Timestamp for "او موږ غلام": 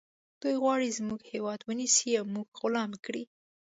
2.19-2.91